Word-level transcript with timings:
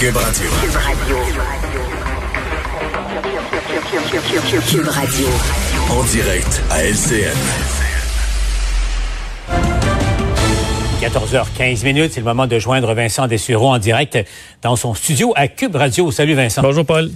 Cube 0.00 0.16
Radio. 0.16 0.48
Cube 4.68 4.86
Radio. 4.88 5.26
En 5.90 6.02
direct 6.04 6.62
à 6.70 6.82
LCN. 6.84 7.36
14h15 11.02 11.84
minutes, 11.84 12.12
c'est 12.14 12.20
le 12.20 12.24
moment 12.24 12.46
de 12.46 12.58
joindre 12.58 12.94
Vincent 12.94 13.26
Dessureau 13.26 13.68
en 13.68 13.78
direct 13.78 14.18
dans 14.62 14.76
son 14.76 14.94
studio 14.94 15.32
à 15.36 15.48
Cube 15.48 15.76
Radio. 15.76 16.10
Salut 16.10 16.34
Vincent. 16.34 16.62
Bonjour 16.62 16.86
Paul. 16.86 17.10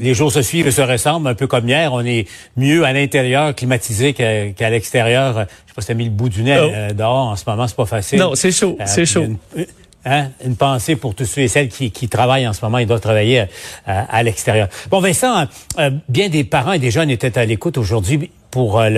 Les 0.00 0.14
jours 0.14 0.32
se 0.32 0.42
suivent 0.42 0.66
et 0.66 0.72
se 0.72 0.82
ressemblent, 0.82 1.28
un 1.28 1.34
peu 1.34 1.46
comme 1.46 1.68
hier. 1.68 1.92
On 1.92 2.04
est 2.04 2.26
mieux 2.56 2.84
à 2.84 2.92
l'intérieur, 2.92 3.54
climatisé 3.54 4.12
qu'à 4.12 4.70
l'extérieur. 4.70 5.34
Je 5.34 5.40
sais 5.40 5.74
pas 5.74 5.82
si 5.82 5.86
t'as 5.88 5.94
mis 5.94 6.04
le 6.04 6.10
bout 6.10 6.28
du 6.28 6.42
nez 6.42 6.58
Oh. 6.60 6.70
euh, 6.74 6.90
dehors 6.92 7.28
en 7.28 7.36
ce 7.36 7.44
moment, 7.46 7.66
c'est 7.68 7.76
pas 7.76 7.86
facile. 7.86 8.18
Non, 8.18 8.34
c'est 8.34 8.50
chaud, 8.52 8.76
Euh, 8.80 8.84
c'est 8.86 9.06
chaud. 9.06 9.22
Une, 9.24 9.66
hein, 10.04 10.28
une 10.44 10.56
pensée 10.56 10.96
pour 10.96 11.14
tous 11.14 11.24
ceux 11.24 11.42
et 11.42 11.48
celles 11.48 11.68
qui, 11.68 12.08
travaillent 12.08 12.46
en 12.46 12.52
ce 12.52 12.64
moment 12.64 12.78
et 12.78 12.86
doivent 12.86 13.00
travailler 13.00 13.40
euh, 13.40 13.46
à 13.86 14.22
l'extérieur. 14.22 14.68
Bon, 14.90 15.00
Vincent, 15.00 15.46
euh, 15.78 15.90
bien 16.08 16.28
des 16.28 16.44
parents 16.44 16.72
et 16.72 16.78
des 16.78 16.90
jeunes 16.90 17.10
étaient 17.10 17.38
à 17.38 17.44
l'écoute 17.44 17.78
aujourd'hui 17.78 18.30
pour 18.54 18.78
euh, 18.78 18.88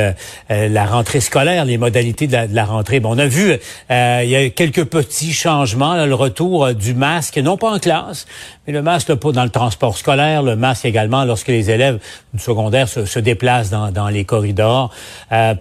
euh, 0.51 0.69
la 0.69 0.85
rentrée 0.85 1.21
scolaire, 1.21 1.65
les 1.65 1.79
modalités 1.79 2.27
de 2.27 2.37
la, 2.51 2.65
rentrée. 2.67 3.01
Bon, 3.01 3.15
on 3.15 3.19
a 3.19 3.27
vu, 3.27 3.53
euh, 3.91 4.21
il 4.23 4.29
y 4.29 4.37
a 4.37 4.51
quelques 4.51 4.85
petits 4.85 5.33
changements, 5.33 5.95
là, 5.95 6.05
le 6.05 6.15
retour 6.15 6.75
du 6.75 6.93
masque, 6.93 7.39
non 7.39 7.57
pas 7.57 7.71
en 7.71 7.79
classe, 7.79 8.27
mais 8.67 8.75
le 8.75 8.83
masque 8.83 9.09
là, 9.09 9.17
dans 9.33 9.45
le 9.45 9.51
transport 9.51 9.97
scolaire, 9.97 10.43
le 10.43 10.57
masque 10.57 10.85
également 10.85 11.25
lorsque 11.25 11.49
les 11.49 11.71
élèves 11.71 11.99
du 12.35 12.43
secondaire 12.43 12.87
se, 12.87 13.19
déplacent 13.19 13.71
dans, 13.71 14.09
les 14.11 14.27
corridors. 14.27 14.91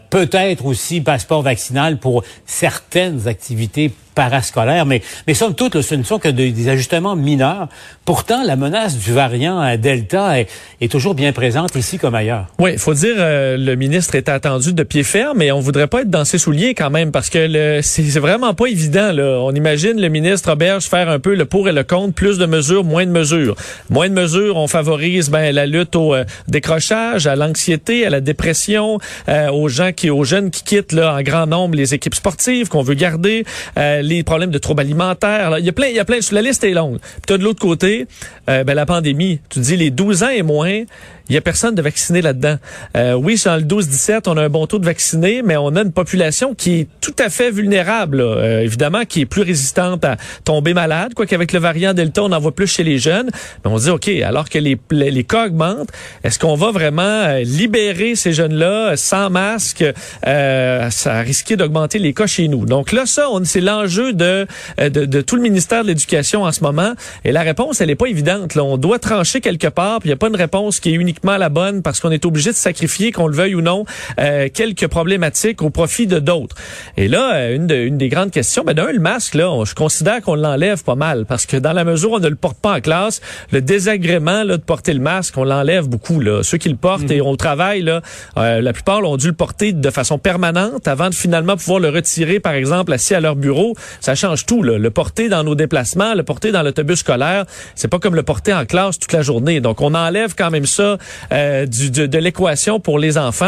Peut-être 0.09 0.65
aussi 0.65 0.99
passeport 0.99 1.41
vaccinal 1.41 1.97
pour 1.97 2.23
certaines 2.45 3.29
activités 3.29 3.93
parascolaires, 4.13 4.85
mais, 4.85 5.01
mais 5.27 5.33
somme 5.33 5.53
toute, 5.53 5.81
ce 5.81 5.93
ne 5.93 6.03
sont 6.03 6.19
que 6.19 6.29
de- 6.29 6.49
des 6.49 6.69
ajustements 6.69 7.15
mineurs. 7.15 7.67
Pourtant, 8.05 8.43
la 8.43 8.55
menace 8.55 8.97
du 8.97 9.11
variant 9.11 9.77
Delta 9.77 10.39
est, 10.39 10.49
est 10.79 10.91
toujours 10.91 11.15
bien 11.15 11.33
présente 11.33 11.75
ici 11.75 11.97
comme 11.97 12.15
ailleurs. 12.15 12.47
Oui, 12.57 12.71
il 12.73 12.79
faut 12.79 12.93
dire 12.93 13.15
euh, 13.17 13.57
le 13.57 13.75
ministre 13.87 14.15
était 14.15 14.31
attendu 14.31 14.73
de 14.73 14.81
pied 14.81 15.03
ferme, 15.03 15.37
mais 15.37 15.51
on 15.51 15.59
voudrait 15.59 15.85
pas 15.85 16.01
être 16.01 16.09
dans 16.09 16.25
ses 16.25 16.39
souliers 16.39 16.73
quand 16.73 16.89
même 16.89 17.11
parce 17.11 17.29
que 17.29 17.79
c'est 17.83 18.19
vraiment 18.19 18.55
pas 18.55 18.65
évident. 18.65 19.11
Là. 19.11 19.39
On 19.41 19.51
imagine 19.51 20.01
le 20.01 20.09
ministre 20.09 20.49
Roberge 20.49 20.85
faire 20.85 21.07
un 21.07 21.19
peu 21.19 21.35
le 21.35 21.45
pour 21.45 21.69
et 21.69 21.71
le 21.71 21.83
contre, 21.83 22.15
plus 22.15 22.39
de 22.39 22.47
mesures, 22.47 22.83
moins 22.83 23.05
de 23.05 23.11
mesures. 23.11 23.55
Moins 23.91 24.09
de 24.09 24.15
mesures, 24.15 24.57
on 24.57 24.67
favorise 24.67 25.29
ben, 25.29 25.53
la 25.53 25.67
lutte 25.67 25.95
au 25.95 26.15
euh, 26.15 26.23
décrochage, 26.47 27.27
à 27.27 27.35
l'anxiété, 27.35 28.07
à 28.07 28.09
la 28.09 28.21
dépression, 28.21 28.97
euh, 29.29 29.51
aux 29.51 29.69
gens 29.69 29.91
qui, 29.91 30.09
aux 30.09 30.23
jeunes 30.23 30.49
qui 30.49 30.63
quittent 30.63 30.91
là 30.91 31.13
en 31.13 31.21
grand 31.21 31.45
nombre 31.45 31.75
les 31.75 31.93
équipes 31.93 32.15
sportives 32.15 32.69
qu'on 32.69 32.81
veut 32.81 32.95
garder, 32.95 33.45
euh, 33.77 34.01
les 34.01 34.23
problèmes 34.23 34.51
de 34.51 34.57
troubles 34.57 34.81
alimentaires. 34.81 35.57
Il 35.59 35.65
y 35.65 35.69
a 35.69 35.73
plein, 35.73 35.87
il 35.87 35.95
y 35.95 35.99
a 35.99 36.05
plein. 36.05 36.17
La 36.31 36.41
liste 36.41 36.63
est 36.63 36.71
longue. 36.73 36.97
Puis 36.99 37.21
t'as 37.27 37.37
de 37.37 37.43
l'autre 37.43 37.61
côté, 37.61 38.07
euh, 38.49 38.63
ben, 38.63 38.73
la 38.73 38.85
pandémie. 38.85 39.39
Tu 39.49 39.59
dis 39.59 39.77
les 39.77 39.91
12 39.91 40.23
ans 40.23 40.29
et 40.29 40.41
moins. 40.41 40.83
Il 41.27 41.33
y 41.33 41.37
a 41.37 41.41
personne 41.41 41.73
de 41.73 41.81
vacciné 41.81 42.21
là-dedans. 42.21 42.57
Euh, 42.95 43.13
oui, 43.13 43.41
dans 43.43 43.55
le 43.55 43.63
12-17, 43.75 44.23
on 44.27 44.37
a 44.37 44.43
un 44.43 44.49
bon 44.49 44.67
taux 44.67 44.79
de 44.79 44.85
vaccinés, 44.85 45.41
mais 45.43 45.57
on 45.57 45.75
a 45.75 45.81
une 45.81 45.91
population 45.91 46.55
qui 46.55 46.81
est 46.81 46.87
tout 47.01 47.15
à 47.19 47.29
fait 47.29 47.51
vulnérable. 47.51 48.21
Euh, 48.21 48.61
évidemment, 48.61 49.05
qui 49.05 49.21
est 49.21 49.25
plus 49.25 49.41
résistante 49.41 50.05
à 50.05 50.17
tomber 50.43 50.73
malade, 50.73 51.13
quoi 51.13 51.25
qu'avec 51.25 51.51
le 51.51 51.59
variant 51.59 51.93
Delta, 51.93 52.23
on 52.23 52.31
en 52.31 52.39
voit 52.39 52.53
plus 52.53 52.67
chez 52.67 52.83
les 52.83 52.97
jeunes. 52.97 53.29
Mais 53.63 53.71
on 53.71 53.77
se 53.77 53.83
dit, 53.83 53.89
OK, 53.89 54.07
alors 54.23 54.49
que 54.49 54.59
les, 54.59 54.77
les, 54.91 55.23
cas 55.23 55.47
augmentent, 55.47 55.89
est-ce 56.23 56.39
qu'on 56.39 56.55
va 56.55 56.71
vraiment 56.71 57.01
euh, 57.01 57.41
libérer 57.41 58.15
ces 58.15 58.33
jeunes-là 58.33 58.91
euh, 58.91 58.95
sans 58.95 59.29
masque? 59.29 59.83
Euh, 60.25 60.89
ça 60.89 61.19
a 61.19 61.23
d'augmenter 61.55 61.99
les 61.99 62.13
cas 62.13 62.27
chez 62.27 62.47
nous. 62.47 62.65
Donc 62.65 62.91
là, 62.91 63.05
ça, 63.05 63.27
c'est 63.43 63.61
l'enjeu 63.61 64.13
de, 64.13 64.47
euh, 64.79 64.89
de, 64.89 65.05
de 65.05 65.21
tout 65.21 65.35
le 65.35 65.41
ministère 65.41 65.83
de 65.83 65.89
l'Éducation 65.89 66.43
en 66.43 66.51
ce 66.51 66.61
moment. 66.61 66.93
Et 67.23 67.31
la 67.31 67.41
réponse, 67.41 67.81
elle 67.81 67.87
n'est 67.87 67.95
pas 67.95 68.07
évidente. 68.07 68.55
Là. 68.55 68.63
On 68.63 68.77
doit 68.77 68.99
trancher 68.99 69.41
quelque 69.41 69.67
part, 69.67 69.99
puis 69.99 70.09
il 70.09 70.11
n'y 70.11 70.15
a 70.15 70.17
pas 70.17 70.29
une 70.29 70.35
réponse 70.35 70.79
qui 70.79 70.89
est 70.89 70.93
uniquement 70.93 71.37
la 71.37 71.49
bonne 71.49 71.81
parce 71.81 71.99
qu'on 71.99 72.11
est 72.11 72.25
obligé 72.25 72.51
de 72.51 72.55
sacrifier, 72.55 73.11
qu'on 73.11 73.27
le 73.27 73.35
veuille 73.35 73.54
ou 73.55 73.61
non, 73.61 73.85
euh, 74.19 74.47
quelques 74.53 74.87
problématiques 74.87 75.61
au 75.61 75.69
profit 75.69 76.07
de 76.07 76.19
d'autres. 76.19 76.55
Et 76.97 77.07
là, 77.07 77.35
euh, 77.35 77.55
une, 77.55 77.67
de- 77.67 77.75
une 77.75 77.97
des 77.97 78.09
grandes 78.09 78.31
questions, 78.31 78.63
ben 78.63 78.73
d'un, 78.73 78.91
le 78.91 78.99
masque, 78.99 79.33
là, 79.35 79.49
on- 79.51 79.65
je 79.65 79.73
considère 79.75 80.21
qu'on 80.21 80.35
l'enlève 80.35 80.83
pas 80.83 80.95
mal 80.95 81.25
parce 81.25 81.45
que 81.45 81.57
dans 81.57 81.73
la 81.73 81.83
mesure 81.83 82.11
où 82.11 82.15
on 82.15 82.19
ne 82.19 82.27
le 82.29 82.35
porte 82.35 82.57
pas 82.57 82.73
en 82.77 82.81
classe, 82.81 83.21
le 83.51 83.61
désagrément 83.61 84.43
là, 84.43 84.57
de 84.57 84.61
porter 84.63 84.93
le 84.93 84.99
masque, 84.99 85.37
on 85.37 85.43
l'enlève 85.43 85.87
beaucoup. 85.87 86.19
Là. 86.19 86.43
Ceux 86.43 86.57
qui 86.57 86.69
le 86.69 86.75
portent 86.75 87.09
et 87.11 87.21
on 87.21 87.35
travaille, 87.35 87.81
là, 87.81 88.01
euh, 88.37 88.61
la 88.61 88.73
plupart 88.73 88.99
ont 89.03 89.17
dû 89.17 89.27
le 89.27 89.33
porter 89.33 89.73
de 89.73 89.89
façon 89.89 90.17
permanente 90.17 90.87
avant 90.87 91.09
de 91.09 91.15
finalement 91.15 91.55
pouvoir 91.57 91.79
le 91.79 91.89
retirer, 91.89 92.39
par 92.39 92.53
exemple, 92.53 92.93
assis 92.93 93.15
à 93.15 93.19
leur 93.19 93.35
bureau. 93.35 93.75
Ça 94.01 94.15
change 94.15 94.45
tout. 94.45 94.63
Là. 94.63 94.77
Le 94.77 94.89
porter 94.91 95.29
dans 95.29 95.43
nos 95.43 95.55
déplacements, 95.55 96.13
le 96.13 96.23
porter 96.23 96.51
dans 96.51 96.63
l'autobus 96.63 96.99
scolaire, 96.99 97.45
c'est 97.75 97.87
pas 97.87 97.99
comme 97.99 98.15
le 98.15 98.23
porter 98.23 98.53
en 98.53 98.65
classe 98.65 98.99
toute 98.99 99.13
la 99.13 99.21
journée. 99.21 99.59
Donc, 99.61 99.81
on 99.81 99.93
enlève 99.93 100.35
quand 100.35 100.51
même 100.51 100.65
ça 100.65 100.97
euh, 101.31 101.65
du, 101.65 101.91
de, 101.91 102.05
de 102.05 102.17
l'équation 102.17 102.79
pour 102.79 102.99
les 102.99 103.17
enfants. 103.17 103.44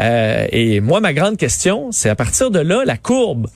Euh, 0.00 0.46
et 0.50 0.80
moi, 0.80 1.00
ma 1.00 1.12
grande 1.12 1.36
question, 1.36 1.92
c'est 1.92 2.08
à 2.08 2.14
partir 2.14 2.50
de 2.50 2.60
là, 2.60 2.82
la 2.84 2.96
courbe. 2.96 3.48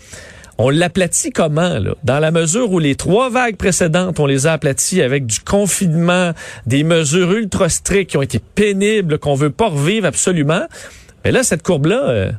On 0.60 0.71
l'aplatit 0.71 1.31
comment? 1.31 1.78
Dans 2.03 2.19
la 2.19 2.32
mesure 2.32 2.72
où 2.72 2.81
les 2.81 2.97
trois 2.97 3.31
vagues 3.31 3.56
précédentes, 3.56 4.19
on 4.19 4.27
les 4.27 4.48
a 4.48 4.54
aplaties 4.54 5.03
avec 5.03 5.25
du 5.25 5.38
confinement, 5.38 6.32
des 6.66 6.82
mesures 6.82 7.32
ultra 7.32 7.69
strictes 7.69 8.10
qui 8.10 8.16
ont 8.16 8.22
été 8.22 8.41
pénibles, 8.41 9.19
qu'on 9.19 9.34
veut 9.34 9.50
pas 9.50 9.69
revivre 9.69 10.06
absolument. 10.06 10.62
Mais 11.25 11.31
là, 11.31 11.44
cette 11.44 11.62
courbe-là, 11.62 12.09
euh, 12.09 12.32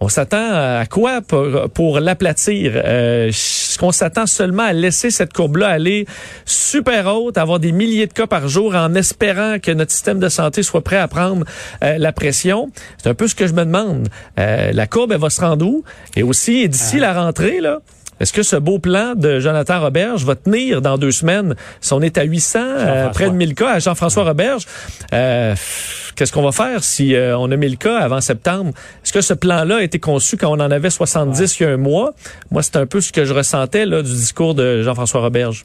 on 0.00 0.08
s'attend 0.08 0.52
à 0.52 0.86
quoi 0.86 1.20
pour, 1.22 1.68
pour 1.74 2.00
l'aplatir? 2.00 2.72
Euh, 2.74 3.28
Est-ce 3.28 3.78
qu'on 3.78 3.92
s'attend 3.92 4.26
seulement 4.26 4.62
à 4.64 4.72
laisser 4.72 5.10
cette 5.10 5.32
courbe-là 5.32 5.68
aller 5.68 6.06
super 6.44 7.06
haute, 7.06 7.38
avoir 7.38 7.58
des 7.58 7.72
milliers 7.72 8.06
de 8.06 8.12
cas 8.12 8.26
par 8.26 8.48
jour 8.48 8.74
en 8.74 8.94
espérant 8.94 9.58
que 9.58 9.70
notre 9.70 9.92
système 9.92 10.18
de 10.18 10.28
santé 10.28 10.62
soit 10.62 10.82
prêt 10.82 10.98
à 10.98 11.08
prendre 11.08 11.44
euh, 11.82 11.98
la 11.98 12.12
pression? 12.12 12.70
C'est 13.02 13.08
un 13.08 13.14
peu 13.14 13.28
ce 13.28 13.34
que 13.34 13.46
je 13.46 13.52
me 13.52 13.64
demande. 13.64 14.08
Euh, 14.38 14.72
la 14.72 14.86
courbe, 14.86 15.12
elle 15.12 15.20
va 15.20 15.30
se 15.30 15.40
rendre 15.40 15.66
où? 15.66 15.84
Et 16.16 16.22
aussi, 16.22 16.68
d'ici 16.68 16.98
la 16.98 17.12
rentrée, 17.12 17.60
là, 17.60 17.80
est-ce 18.20 18.32
que 18.32 18.42
ce 18.42 18.56
beau 18.56 18.78
plan 18.78 19.14
de 19.14 19.38
Jonathan 19.38 19.80
Roberge 19.80 20.24
va 20.24 20.34
tenir 20.34 20.82
dans 20.82 20.98
deux 20.98 21.12
semaines? 21.12 21.54
Si 21.80 21.92
on 21.92 22.00
est 22.00 22.18
à 22.18 22.24
800, 22.24 22.58
euh, 22.60 23.08
près 23.10 23.30
de 23.30 23.34
1000 23.34 23.54
cas 23.54 23.74
à 23.74 23.78
Jean-François 23.78 24.24
Roberge, 24.24 24.66
euh, 25.12 25.54
qu'est-ce 26.16 26.32
qu'on 26.32 26.42
va 26.42 26.52
faire 26.52 26.82
si 26.82 27.14
euh, 27.14 27.38
on 27.38 27.50
a 27.50 27.56
1000 27.56 27.78
cas 27.78 27.98
avant 27.98 28.20
septembre? 28.20 28.72
Est-ce 29.04 29.12
que 29.12 29.20
ce 29.20 29.34
plan-là 29.34 29.76
a 29.76 29.82
été 29.82 29.98
conçu 29.98 30.36
quand 30.36 30.50
on 30.50 30.60
en 30.60 30.70
avait 30.70 30.90
70 30.90 31.60
il 31.60 31.62
y 31.62 31.66
a 31.66 31.70
un 31.70 31.76
mois? 31.76 32.12
Moi, 32.50 32.62
c'est 32.62 32.76
un 32.76 32.86
peu 32.86 33.00
ce 33.00 33.12
que 33.12 33.24
je 33.24 33.34
ressentais 33.34 33.86
là, 33.86 34.02
du 34.02 34.12
discours 34.12 34.54
de 34.54 34.82
Jean-François 34.82 35.20
Roberge. 35.20 35.64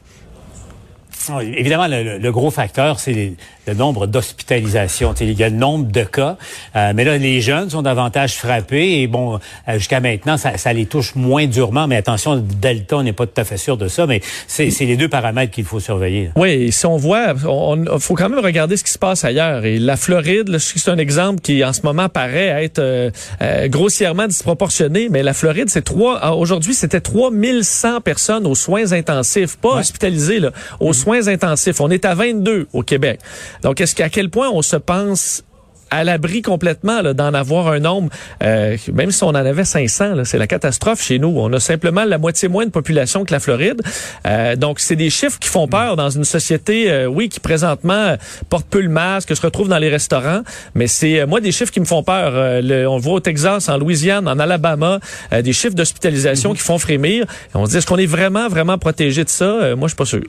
Oui, 1.29 1.53
Évidemment, 1.57 1.87
le, 1.87 2.17
le- 2.17 2.31
gros 2.31 2.51
facteur, 2.51 2.99
c'est 2.99 3.33
le 3.67 3.73
nombre 3.73 4.07
d'hospitalisations. 4.07 5.13
Il 5.21 5.31
y 5.33 5.43
a 5.43 5.49
le 5.49 5.55
nombre 5.55 5.91
de 5.91 6.03
cas, 6.03 6.37
euh, 6.75 6.91
mais 6.95 7.03
là, 7.03 7.17
les 7.17 7.39
jeunes 7.41 7.69
sont 7.69 7.81
davantage 7.81 8.33
frappés 8.35 9.01
et 9.01 9.07
bon, 9.07 9.39
euh, 9.67 9.73
jusqu'à 9.77 9.99
maintenant, 9.99 10.37
ça, 10.37 10.57
ça 10.57 10.73
les 10.73 10.85
touche 10.85 11.15
moins 11.15 11.47
durement. 11.47 11.87
Mais 11.87 11.95
attention, 11.95 12.35
Delta, 12.37 12.97
on 12.97 13.03
n'est 13.03 13.13
pas 13.13 13.25
tout 13.25 13.39
à 13.39 13.43
fait 13.43 13.57
sûr 13.57 13.77
de 13.77 13.87
ça, 13.87 14.05
mais 14.07 14.21
c'est 14.47 14.69
les 14.81 14.97
deux 14.97 15.07
paramètres 15.09 15.51
qu'il 15.51 15.65
faut 15.65 15.79
surveiller. 15.79 16.31
Oui, 16.35 16.49
et 16.49 16.71
si 16.71 16.85
on 16.85 16.97
voit, 16.97 17.33
on, 17.47 17.85
on- 17.87 17.99
faut 17.99 18.15
quand 18.15 18.29
même 18.29 18.43
regarder 18.43 18.75
ce 18.77 18.83
qui 18.83 18.91
se 18.91 18.99
passe 18.99 19.23
ailleurs. 19.23 19.63
Et 19.65 19.79
la 19.79 19.95
Floride, 19.95 20.57
c'est 20.57 20.89
un 20.89 20.97
exemple 20.97 21.39
qui, 21.41 21.63
en 21.63 21.73
ce 21.73 21.81
moment, 21.83 22.09
paraît 22.09 22.63
être 22.65 22.79
euh, 22.79 23.11
euh, 23.41 23.67
grossièrement 23.67 24.27
disproportionné. 24.27 25.07
Mais 25.09 25.23
la 25.23 25.33
Floride, 25.33 25.69
c'est 25.69 25.83
trois. 25.83 26.19
ah, 26.21 26.35
Aujourd'hui, 26.35 26.73
c'était 26.73 26.99
3100 27.01 28.01
personnes 28.01 28.45
aux 28.47 28.55
soins 28.55 28.91
intensifs, 28.93 29.57
pas 29.57 29.75
hospitalisées, 29.79 30.39
là, 30.39 30.51
aux 30.79 30.93
soins 30.93 31.12
intensifs. 31.21 31.79
On 31.81 31.89
est 31.89 32.05
à 32.05 32.13
22 32.15 32.67
au 32.73 32.83
Québec. 32.83 33.19
Donc, 33.63 33.81
est-ce 33.81 33.95
qu'à 33.95 34.09
quel 34.09 34.29
point 34.29 34.49
on 34.49 34.61
se 34.61 34.75
pense 34.75 35.43
à 35.91 36.03
l'abri 36.03 36.41
complètement 36.41 37.03
d'en 37.13 37.35
avoir 37.35 37.67
un 37.67 37.77
nombre, 37.77 38.09
euh, 38.41 38.77
même 38.91 39.11
si 39.11 39.23
on 39.23 39.27
en 39.27 39.35
avait 39.35 39.63
500, 39.63 40.15
là, 40.15 40.25
c'est 40.25 40.39
la 40.39 40.47
catastrophe 40.47 41.03
chez 41.03 41.19
nous. 41.19 41.31
On 41.37 41.53
a 41.53 41.59
simplement 41.59 42.03
la 42.03 42.17
moitié 42.17 42.47
moins 42.47 42.65
de 42.65 42.71
population 42.71 43.25
que 43.25 43.31
la 43.31 43.39
Floride. 43.39 43.79
Euh, 44.25 44.55
donc, 44.55 44.79
c'est 44.79 44.95
des 44.95 45.11
chiffres 45.11 45.37
qui 45.37 45.49
font 45.49 45.67
peur 45.67 45.95
dans 45.95 46.09
une 46.09 46.23
société, 46.23 46.89
euh, 46.89 47.05
oui, 47.05 47.29
qui 47.29 47.39
présentement 47.39 48.15
porte 48.49 48.65
peu 48.67 48.81
le 48.81 48.89
masque, 48.89 49.35
se 49.35 49.41
retrouve 49.43 49.67
dans 49.69 49.77
les 49.77 49.89
restaurants, 49.89 50.41
mais 50.73 50.87
c'est 50.87 51.27
moi 51.27 51.41
des 51.41 51.51
chiffres 51.51 51.71
qui 51.71 51.79
me 51.79 51.85
font 51.85 52.01
peur. 52.01 52.31
Le- 52.63 52.87
on 52.87 52.95
le 52.95 53.01
voit 53.03 53.13
au 53.13 53.19
Texas, 53.19 53.69
en 53.69 53.77
Louisiane, 53.77 54.27
en 54.27 54.39
Alabama, 54.39 54.99
des 55.43 55.53
chiffres 55.53 55.75
d'hospitalisation 55.75 56.53
qui 56.55 56.61
font 56.61 56.79
frémir. 56.79 57.25
Et 57.25 57.27
on 57.53 57.67
se 57.67 57.71
dit, 57.71 57.77
est-ce 57.77 57.85
qu'on 57.85 57.97
est 57.99 58.07
vraiment, 58.07 58.47
vraiment 58.49 58.79
protégé 58.79 59.23
de 59.23 59.29
ça? 59.29 59.75
Moi, 59.75 59.87
je 59.87 59.89
suis 59.89 59.95
pas 59.95 60.05
sûr. 60.05 60.23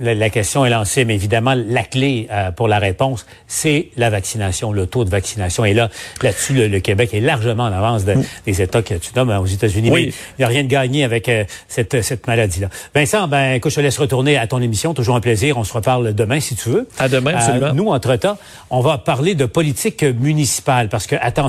La, 0.00 0.14
la 0.14 0.28
question 0.30 0.66
est 0.66 0.70
lancée, 0.70 1.04
mais 1.04 1.14
évidemment, 1.14 1.54
la 1.54 1.82
clé 1.84 2.26
euh, 2.32 2.50
pour 2.50 2.66
la 2.66 2.78
réponse, 2.78 3.26
c'est 3.46 3.90
la 3.96 4.10
vaccination, 4.10 4.72
le 4.72 4.86
taux 4.86 5.04
de 5.04 5.10
vaccination. 5.10 5.64
Et 5.64 5.72
là, 5.74 5.88
là-dessus, 6.22 6.52
le, 6.54 6.66
le 6.68 6.80
Québec 6.80 7.10
est 7.14 7.20
largement 7.20 7.64
en 7.64 7.72
avance 7.72 8.04
de- 8.04 8.14
des 8.46 8.60
États 8.60 8.82
que 8.82 8.94
tu 8.94 9.10
nommes 9.14 9.30
euh, 9.30 9.38
aux 9.38 9.46
États-Unis. 9.46 9.90
Oui. 9.92 10.06
Mais 10.06 10.12
il 10.38 10.40
n'y 10.40 10.44
a 10.44 10.48
rien 10.48 10.62
de 10.64 10.68
gagné 10.68 11.04
avec 11.04 11.28
euh, 11.28 11.44
cette, 11.68 12.02
cette 12.02 12.26
maladie-là. 12.26 12.68
Vincent, 12.94 13.28
ben, 13.28 13.52
écoute, 13.52 13.70
je 13.70 13.76
te 13.76 13.80
laisse 13.82 13.98
retourner 13.98 14.36
à 14.36 14.46
ton 14.46 14.60
émission. 14.60 14.94
Toujours 14.94 15.14
un 15.16 15.20
plaisir. 15.20 15.58
On 15.58 15.64
se 15.64 15.72
reparle 15.72 16.12
demain, 16.14 16.40
si 16.40 16.56
tu 16.56 16.70
veux. 16.70 16.88
À 16.98 17.08
demain, 17.08 17.32
Euh, 17.32 17.36
absolument. 17.36 17.72
nous, 17.74 17.88
entre-temps, 17.90 18.36
on 18.70 18.80
va 18.80 18.98
parler 18.98 19.34
de 19.36 19.44
politique 19.46 20.02
municipale 20.02 20.88
parce 20.88 21.06
que, 21.06 21.14
attention, 21.20 21.44